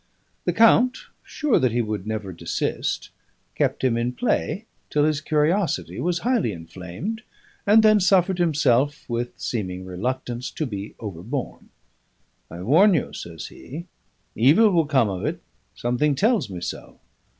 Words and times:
The 0.45 0.53
count, 0.53 0.97
sure 1.23 1.59
that 1.59 1.71
he 1.73 1.83
would 1.83 2.07
never 2.07 2.33
desist, 2.33 3.11
kept 3.53 3.83
him 3.83 3.97
in 3.97 4.13
play 4.13 4.65
till 4.89 5.03
his 5.05 5.21
curiosity 5.21 5.99
was 5.99 6.21
highly 6.25 6.53
inflamed, 6.53 7.21
and 7.67 7.83
then 7.83 7.99
suffered 7.99 8.39
himself, 8.39 9.07
with 9.07 9.37
seeming 9.37 9.85
reluctance, 9.85 10.49
to 10.49 10.65
be 10.65 10.95
overborne. 10.99 11.69
'I 12.49 12.63
warn 12.63 12.95
you,' 12.95 13.13
says 13.13 13.49
he, 13.49 13.85
'evil 14.35 14.71
will 14.71 14.87
come 14.87 15.07
of 15.07 15.23
it; 15.23 15.39
something 15.75 16.15
tells 16.15 16.49
me 16.49 16.61
so. 16.61 16.99